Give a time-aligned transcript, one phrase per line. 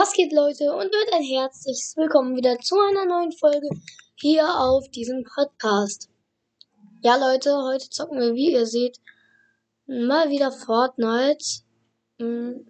[0.00, 0.72] Was geht, Leute?
[0.72, 3.68] Und mit ein herzliches Willkommen wieder zu einer neuen Folge
[4.14, 6.08] hier auf diesem Podcast.
[7.02, 8.98] Ja, Leute, heute zocken wir, wie ihr seht,
[9.86, 11.44] mal wieder Fortnite.
[12.18, 12.66] Hm.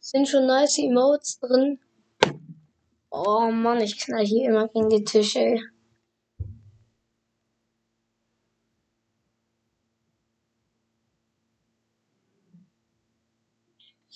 [0.00, 1.78] Sind schon nice Emotes drin.
[3.10, 5.73] Oh Mann, ich knall hier immer gegen die Tische.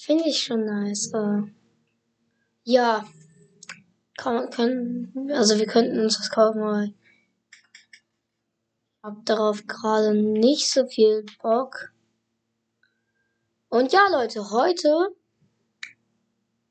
[0.09, 1.12] Finde ich schon nice.
[1.12, 1.43] Äh,
[2.65, 3.07] ja,
[4.16, 6.95] kann, können, also wir könnten uns das kaufen, aber ich
[9.02, 11.93] habe darauf gerade nicht so viel Bock.
[13.69, 15.15] Und ja, Leute, heute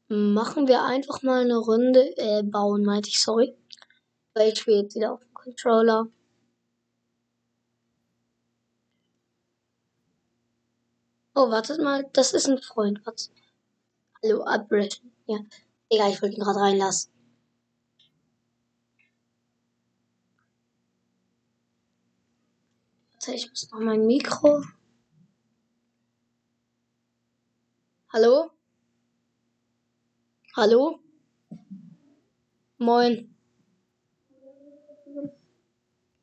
[0.07, 3.55] machen wir einfach mal eine Runde, äh, bauen, meinte ich, sorry.
[4.33, 6.07] Weil ich spiele jetzt wieder auf dem Controller.
[11.39, 12.99] Oh, wartet mal, das ist ein Freund.
[13.05, 13.29] Was?
[14.23, 15.11] Hallo, abbrechen.
[15.27, 15.37] Ja.
[15.87, 17.11] Egal, ich wollte ihn gerade reinlassen.
[23.13, 24.63] Warte, ich muss noch mein Mikro.
[28.11, 28.49] Hallo?
[30.55, 30.99] Hallo?
[32.79, 33.35] Moin.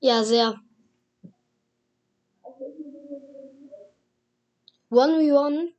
[0.00, 0.63] Ja, sehr.
[4.94, 5.72] 1v1.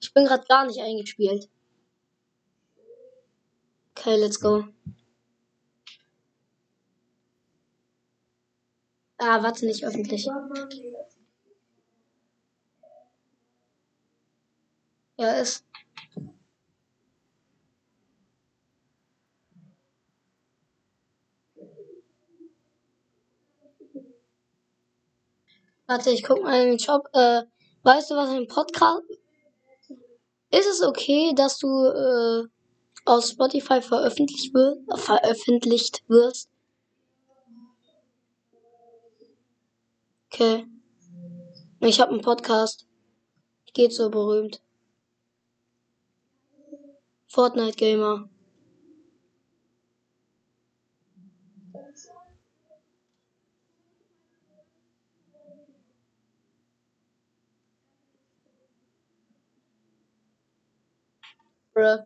[0.00, 1.48] Ich bin gerade gar nicht eingespielt.
[3.96, 4.64] Okay, let's go.
[9.18, 10.28] Ah, warte, nicht öffentlich.
[15.16, 15.64] Ja, ist.
[25.86, 27.08] Warte, ich guck mal in den Shop.
[27.12, 27.42] Äh,
[27.84, 29.02] weißt du, was ein Podcast...
[30.50, 32.44] Ist es okay, dass du äh,
[33.06, 36.48] auf Spotify veröffentlicht, wird, veröffentlicht wirst?
[40.30, 40.66] Okay.
[41.80, 42.86] Ich habe einen Podcast.
[43.72, 44.62] Geht so berühmt.
[47.26, 48.28] Fortnite Gamer.
[61.74, 62.04] Bruh.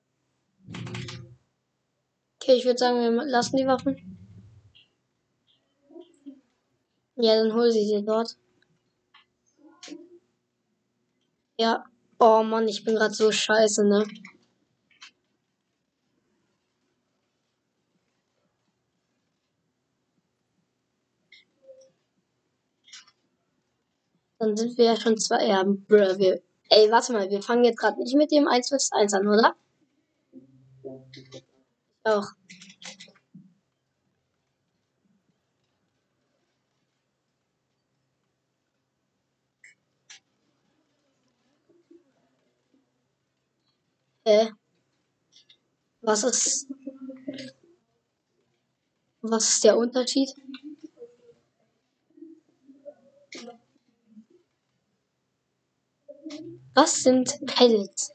[2.41, 3.97] Okay, ich würde sagen, wir lassen die Waffen.
[7.17, 8.37] Ja, dann hol sie dir dort.
[11.59, 11.85] Ja.
[12.19, 14.07] Oh Mann, ich bin gerade so scheiße, ne?
[24.39, 25.47] Dann sind wir ja schon zwei.
[25.47, 26.43] Ja, bruh, wir.
[26.71, 29.57] Ey, warte mal, wir fangen jetzt gerade nicht mit dem 1 vs 1 an, oder?
[32.05, 32.27] Auch.
[44.25, 44.49] Äh.
[46.03, 46.67] Was ist.
[49.23, 50.29] Was ist der Unterschied?
[56.75, 58.13] Was sind Pellets?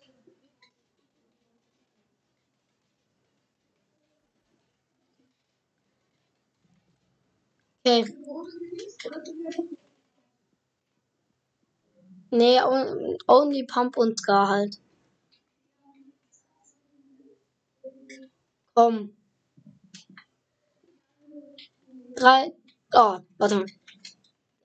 [7.86, 8.06] Okay.
[12.32, 12.60] Nee,
[13.28, 14.78] only Pump und Scar halt.
[18.74, 19.12] Komm.
[22.16, 22.54] Drei.
[22.94, 23.66] Oh, warte mal.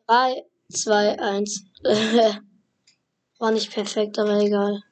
[0.06, 1.64] Drei, zwei, eins.
[3.38, 4.82] War nicht perfekt, aber egal.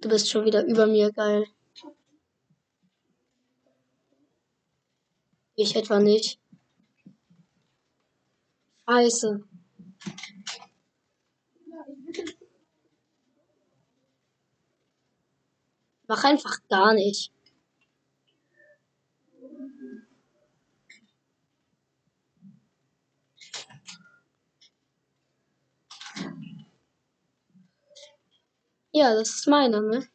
[0.00, 1.46] Du bist schon wieder über mir, geil.
[5.56, 6.38] Ich etwa nicht.
[8.88, 9.42] Scheiße.
[16.08, 17.32] Mach einfach gar nicht.
[28.96, 30.08] Ja, das ist meiner, ne?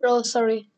[0.00, 0.68] Bro, sorry.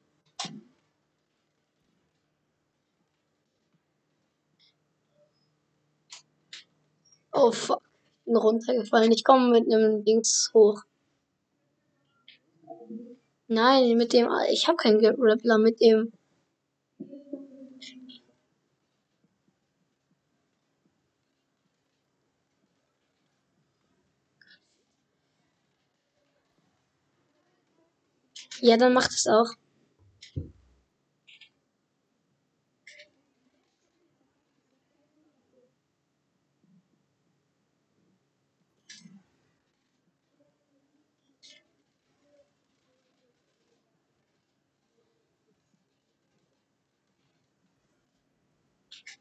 [7.33, 7.53] Oh
[8.31, 9.11] bin runtergefallen.
[9.13, 10.83] Ich komme mit einem Dings hoch.
[13.49, 14.29] Nein, mit dem.
[14.51, 16.13] Ich habe keinen Grappler mit dem.
[28.61, 29.55] Ja, dann macht es auch.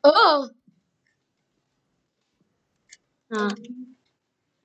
[0.04, 0.50] Oh!
[3.32, 3.50] Ah.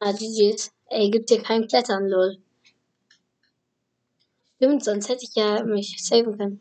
[0.01, 0.71] Ah, GG's.
[0.91, 2.39] Ey, gibt hier kein Klettern, lol.
[4.57, 6.61] Stimmt, sonst hätte ich ja mich saven können.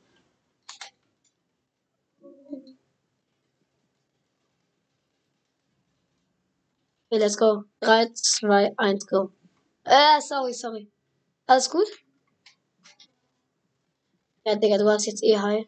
[7.10, 7.64] Okay, let's go.
[7.82, 9.32] 3, 2, 1, go.
[9.86, 10.90] Äh, sorry, sorry.
[11.46, 11.88] Alles gut?
[14.46, 15.66] Ja, Digga, du hast jetzt eh high.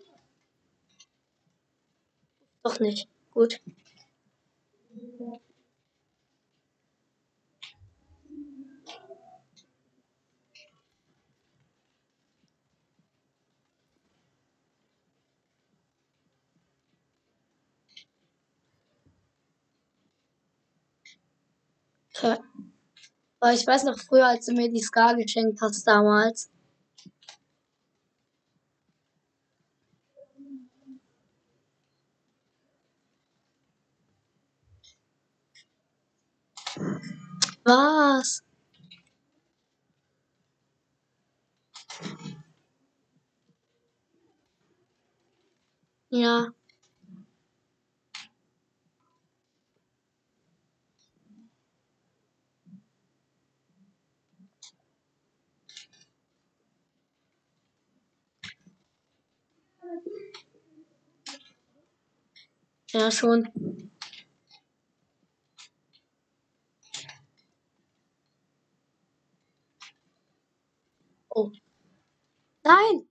[2.66, 3.08] Doch nicht.
[3.32, 3.62] Gut.
[23.54, 26.50] Ich weiß noch früher, als du mir die Scar geschenkt hast damals.
[38.16, 38.42] Was?
[46.10, 46.54] Ja.
[62.94, 63.50] Ja, schon.
[71.30, 71.52] Oh.
[72.64, 73.08] Nein!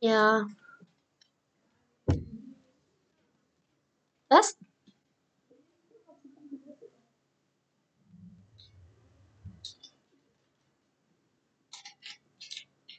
[0.00, 0.46] Ja.
[4.30, 4.56] Was?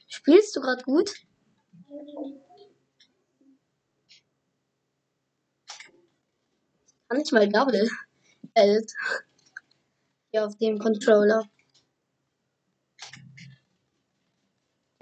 [0.06, 1.12] Spielst du gerade gut?
[7.08, 7.90] Kann ich mal Double.
[8.54, 8.92] Welt.
[10.30, 11.44] Hier auf dem Controller.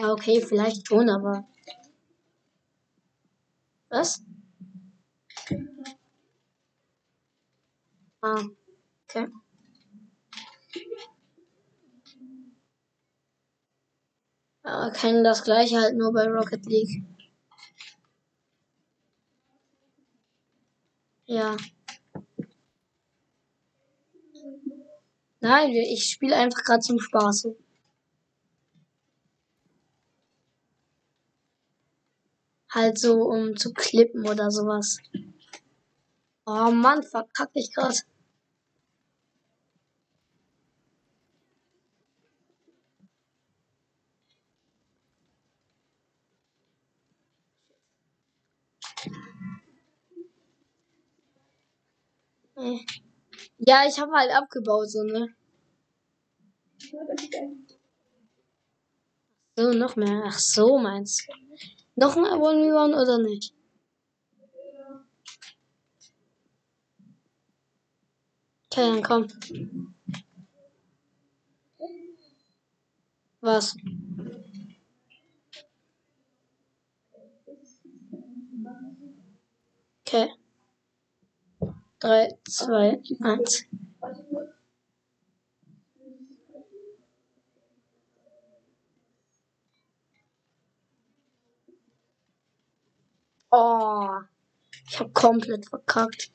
[0.00, 1.46] Ja, okay, vielleicht schon, aber.
[3.90, 4.22] Was?
[8.22, 8.44] Ah,
[9.04, 9.28] okay.
[14.62, 17.02] Aber kann das gleiche halt nur bei Rocket League.
[21.26, 21.56] Ja.
[25.40, 27.48] Nein, ich spiele einfach gerade zum Spaß.
[32.72, 34.98] Halt so, um zu klippen oder sowas.
[36.46, 37.96] Oh Mann, verkacke ich gerade.
[53.58, 55.28] Ja, ich habe halt abgebaut, so, ne?
[59.56, 60.22] So, noch mehr.
[60.26, 61.32] Ach so, meinst du?
[61.96, 63.54] Noch ein 1 oder nicht?
[68.66, 69.26] Okay, dann komm.
[73.42, 73.74] Was?
[80.06, 80.39] Okay.
[82.00, 83.64] 3, 2, 1.
[93.52, 94.08] Oh,
[94.88, 96.30] ich habe komplett verkackt.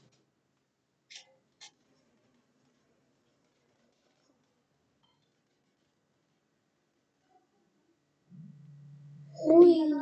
[9.34, 9.93] Hui.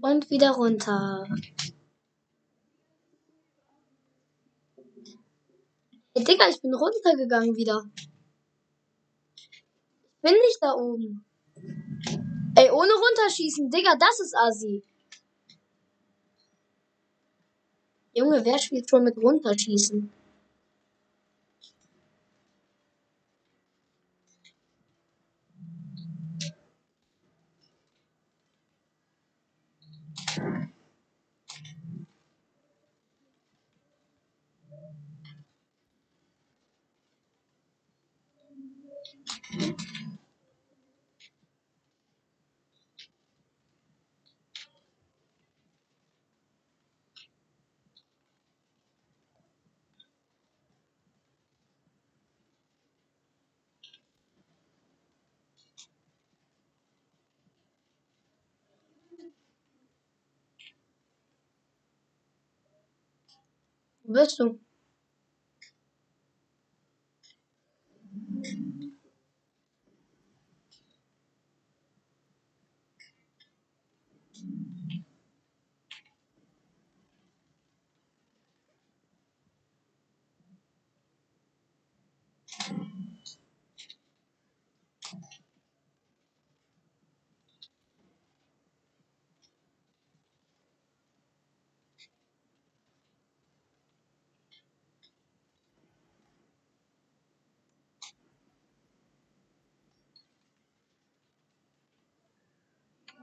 [0.00, 1.26] Und wieder runter.
[6.16, 7.82] Hey, Digga, ich bin runtergegangen wieder.
[10.22, 11.24] Bin nicht da oben.
[12.54, 14.84] Ey, ohne runterschießen, Digga, das ist Assi.
[18.12, 20.12] Junge, wer spielt schon mit runterschießen?
[64.12, 64.40] بس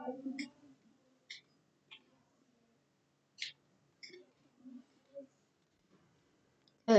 [0.06, 0.38] bist
[6.88, 6.94] du?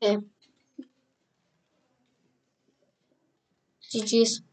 [0.00, 0.18] Äh.
[3.94, 4.47] Okay.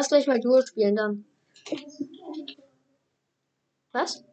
[0.00, 1.26] Lass gleich mal Duo spielen dann.
[3.92, 4.24] Was?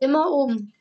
[0.00, 0.72] Immer oben.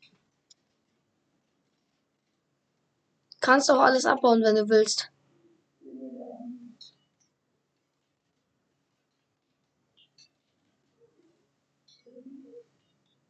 [3.41, 5.09] Kannst auch alles abbauen, wenn du willst.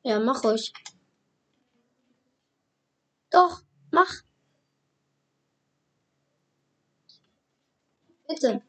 [0.04, 0.74] Ja, mach ruhig.
[3.30, 4.24] Doch, mach.
[8.28, 8.62] Bitte.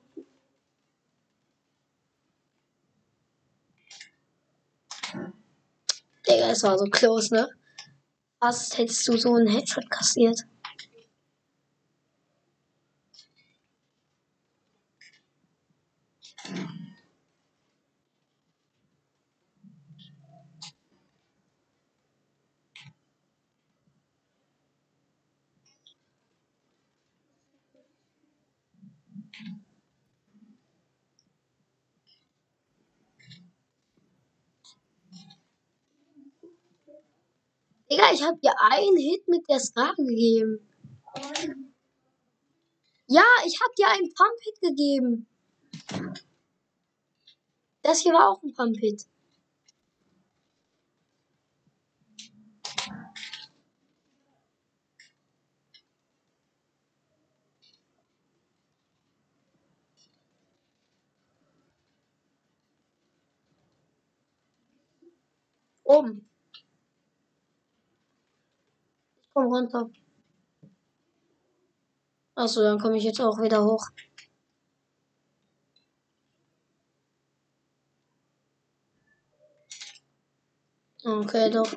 [6.29, 7.49] Digga, es war so close, ne?
[8.41, 10.41] Fast hättest du so einen Headshot kassiert.
[37.91, 40.59] Digga, ich hab dir einen Hit mit der Scar gegeben.
[43.07, 45.27] Ja, ich hab dir einen Pump-Hit gegeben.
[47.83, 49.07] Das hier war auch ein Pump-Hit.
[65.85, 66.29] Oben.
[69.39, 69.89] Komm runter.
[72.35, 73.87] Achso, dann komme ich jetzt auch wieder hoch.
[81.05, 81.73] Okay, doch.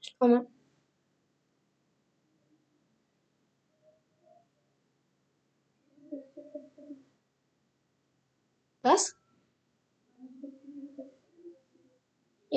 [0.00, 0.46] Ich komme.
[8.82, 9.17] Was?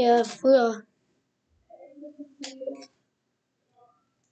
[0.02, 0.82] Ja, früher.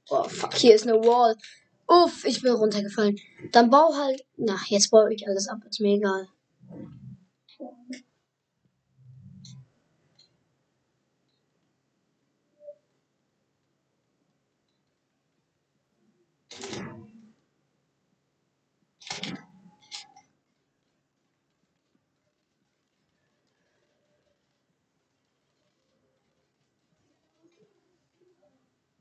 [0.09, 1.35] Oh, fuck, hier ist eine Wall.
[1.87, 3.19] Uff, ich bin runtergefallen.
[3.51, 4.25] Dann bau halt.
[4.35, 6.27] Na, jetzt baue ich alles ab, ist mir egal.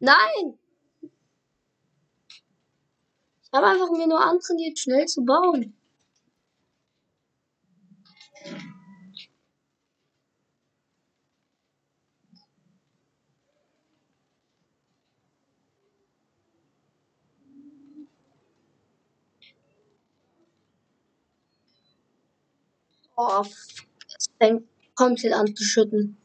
[0.00, 0.58] Nein!
[3.42, 5.74] Ich habe einfach mir nur antrainiert, schnell zu bauen.
[23.16, 23.44] Oh,
[24.16, 26.16] es fängt komplett an zu schütten.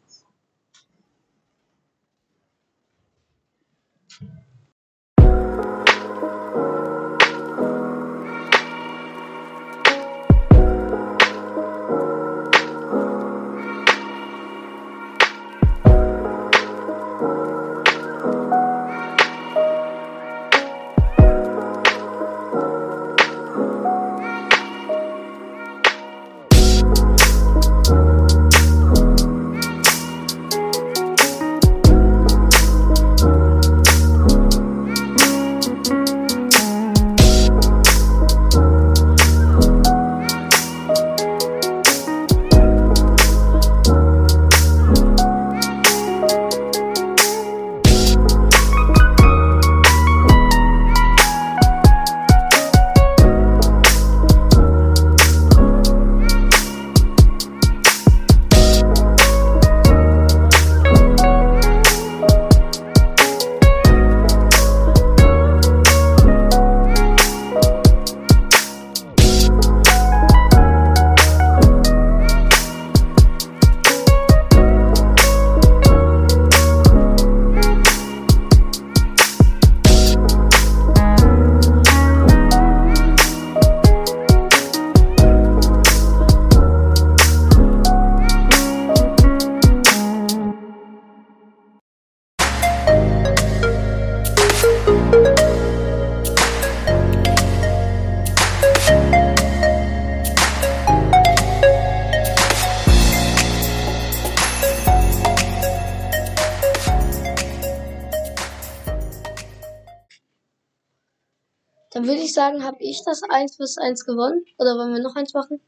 [112.64, 114.46] Habe ich das 1 bis 1 gewonnen.
[114.58, 115.62] Oder wollen wir noch eins machen?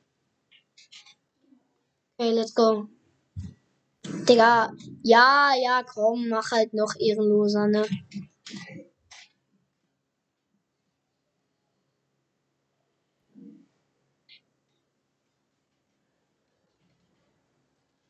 [2.18, 2.88] Okay, let's go.
[4.28, 4.72] Digga,
[5.04, 7.86] ja, ja, komm, mach halt noch ehrenloser, ne?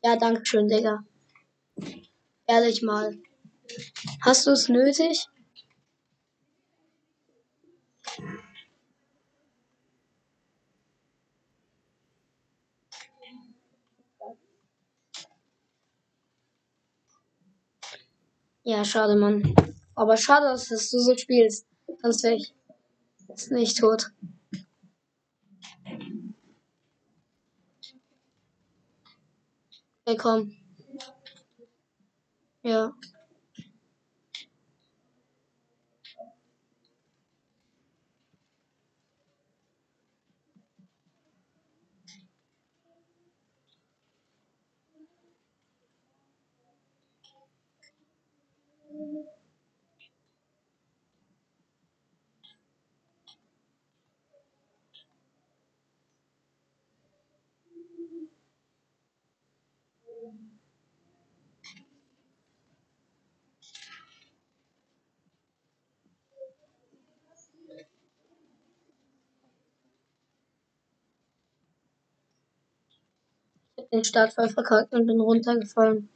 [0.04, 1.04] Ja, danke schön, Digga.
[2.46, 3.18] Ehrlich mal.
[4.22, 5.26] Hast du es nötig?
[18.68, 19.54] Ja, schade, Mann.
[19.94, 21.68] Aber schade, dass du so spielst.
[22.02, 22.52] Sonst wäre ich
[23.28, 24.10] ist nicht tot.
[30.04, 30.56] Okay, komm.
[32.64, 32.92] Ja.
[73.92, 76.08] Den Start voll verkackt und bin runtergefallen.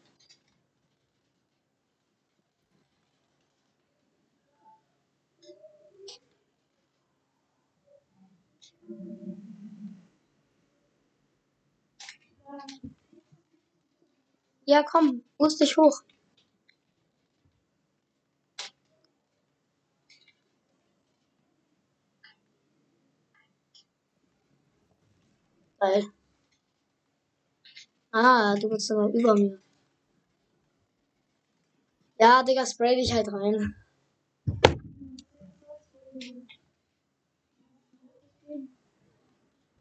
[14.71, 16.03] Ja, komm, musst dich hoch.
[25.81, 26.05] Geil.
[28.13, 29.61] Ah, du bist sogar über mir.
[32.21, 33.75] Ja, Digga, spray dich halt rein.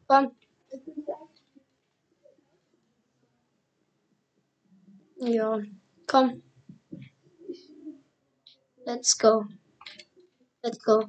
[0.08, 0.39] Komm.
[5.20, 5.60] Ja,
[6.06, 6.42] komm.
[8.86, 9.46] Let's go.
[10.62, 11.08] Let's go.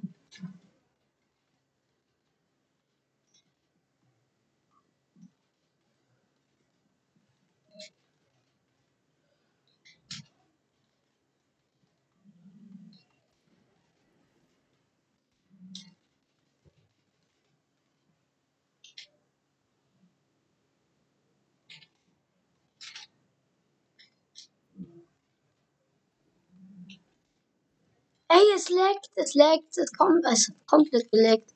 [28.33, 31.53] Ey, es leckt, es leckt, es kommt, es komplett geleckt.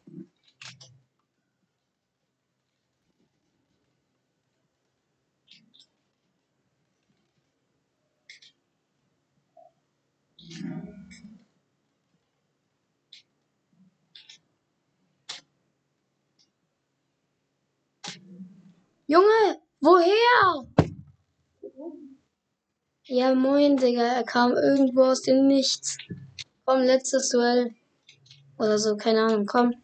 [19.08, 20.68] Junge, woher?
[23.08, 24.04] Ja, moin, Digga.
[24.04, 25.98] Er kam irgendwo aus dem Nichts.
[26.65, 27.75] Komm, letztes Duell.
[28.58, 29.75] Oder so, keine Ahnung, komm.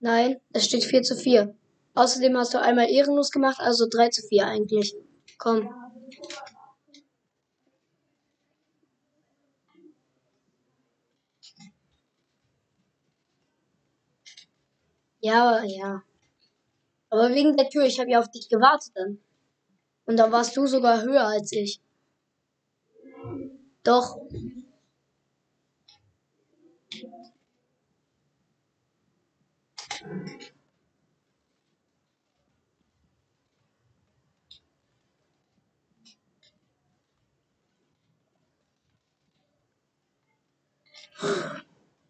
[0.00, 1.54] Nein, es steht 4 zu 4.
[1.94, 4.96] Außerdem hast du einmal ehrenlos gemacht, also 3 zu 4 eigentlich.
[5.38, 5.72] Komm.
[15.20, 16.02] Ja, ja.
[17.10, 19.18] Aber wegen der Tür, ich habe ja auf dich gewartet dann.
[20.06, 21.80] Und da warst du sogar höher als ich.
[23.84, 24.16] Doch.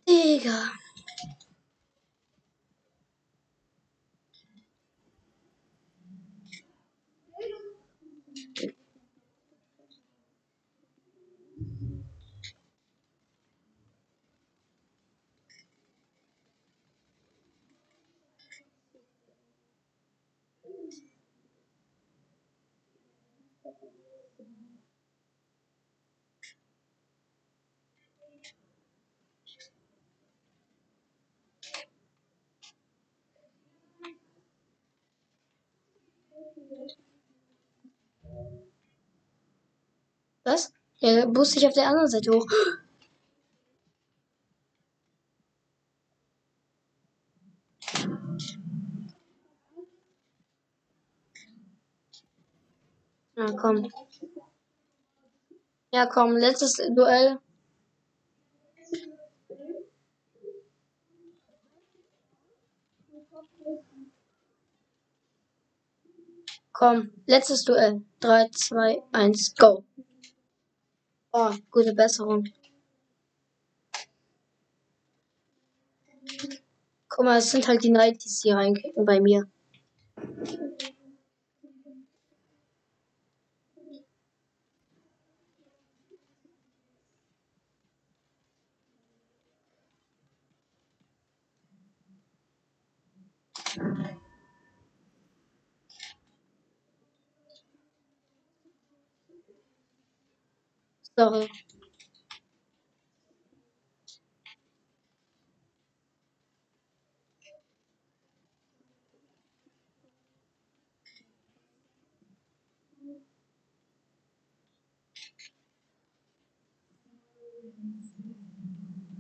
[0.07, 0.59] Digga.
[40.45, 40.73] Was?
[41.01, 42.47] Der boost sich auf der anderen Seite hoch.
[53.35, 53.91] Na komm.
[55.93, 57.39] Ja, komm, letztes Duell.
[66.83, 68.03] Komm, letztes Duell.
[68.19, 69.85] 3, 2, 1, go.
[71.31, 72.45] Oh, gute Besserung.
[77.09, 79.49] Guck mal, es sind halt die 90s, die reinkicken bei mir.
[101.23, 101.49] Sorry.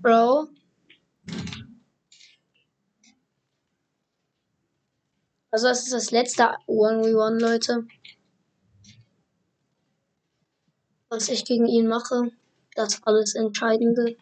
[0.01, 0.49] Bro.
[5.53, 7.87] Also das ist das letzte 1v1, Leute.
[11.15, 12.33] Was ich gegen ihn mache.
[12.75, 14.17] Das alles Entscheidende.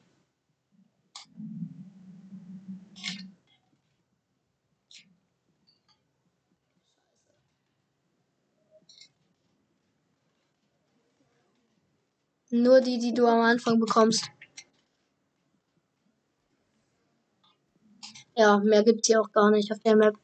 [12.51, 14.29] Nur die, die du am Anfang bekommst.
[18.35, 20.17] Ja, mehr gibt's hier auch gar nicht auf der Map.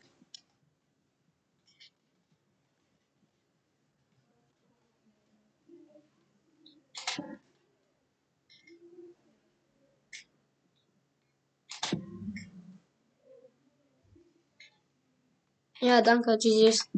[16.02, 16.88] Danke, GG's.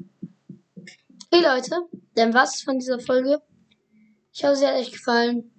[1.31, 3.43] Okay, Leute, dann was von dieser Folge.
[4.33, 5.51] Ich hoffe, sie hat euch gefallen.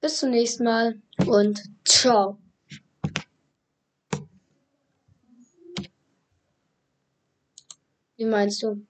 [0.00, 2.38] Bis zum nächsten Mal und ciao.
[8.16, 8.86] Wie meinst du?